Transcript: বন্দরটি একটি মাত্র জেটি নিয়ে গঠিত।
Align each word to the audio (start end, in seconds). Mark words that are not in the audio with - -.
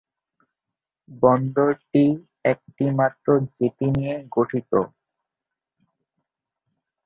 বন্দরটি 1.21 2.03
একটি 2.45 2.85
মাত্র 2.99 3.25
জেটি 3.49 3.87
নিয়ে 3.95 4.15
গঠিত। 4.35 4.71